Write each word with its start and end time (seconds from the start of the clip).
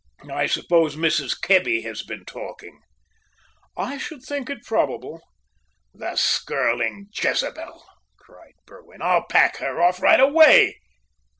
I 0.31 0.47
suppose 0.47 0.95
Mrs. 0.95 1.39
Kebby 1.39 1.83
has 1.83 2.01
been 2.01 2.25
talking?" 2.25 2.79
"I 3.77 3.99
should 3.99 4.23
think 4.23 4.49
it 4.49 4.63
probable." 4.65 5.21
"The 5.93 6.15
skirling 6.15 7.09
Jezebel!" 7.13 7.85
cried 8.17 8.55
Berwin. 8.65 9.03
"I'll 9.03 9.27
pack 9.29 9.57
her 9.57 9.79
off 9.79 10.01
right 10.01 10.19
away!" 10.19 10.79